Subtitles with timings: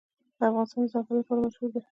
[0.47, 1.81] افغانستان د ځنګلونه لپاره مشهور دی.